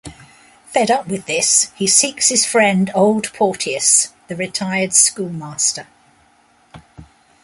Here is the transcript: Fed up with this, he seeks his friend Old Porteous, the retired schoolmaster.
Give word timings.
Fed 0.65 0.89
up 0.89 1.07
with 1.07 1.27
this, 1.27 1.69
he 1.75 1.85
seeks 1.85 2.29
his 2.29 2.43
friend 2.43 2.89
Old 2.95 3.31
Porteous, 3.33 4.07
the 4.29 4.35
retired 4.35 4.93
schoolmaster. 4.93 5.85